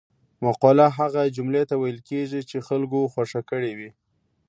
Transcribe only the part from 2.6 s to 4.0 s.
خلکو خوښه کړې وي